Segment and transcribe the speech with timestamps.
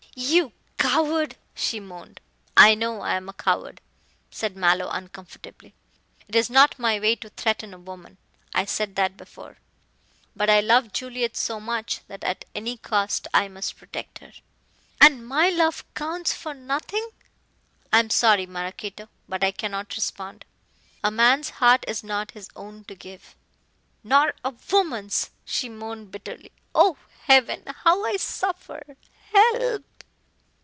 [0.13, 2.19] "You coward!" she moaned.
[2.57, 3.79] "I know I am a coward,"
[4.29, 5.73] said Mallow uncomfortably;
[6.27, 8.17] "it is not my way to threaten a woman
[8.53, 9.57] I said that before.
[10.35, 14.33] But I love Juliet so much that at any cost I must protect her."
[14.99, 17.07] "And my love counts for nothing."
[17.93, 20.43] "I am sorry, Maraquito, but I cannot respond.
[21.05, 23.33] A man's heart is not his own to give."
[24.03, 28.81] "Nor a woman's," she moaned bitterly; "oh, heaven, how I suffer.
[29.31, 29.85] Help!"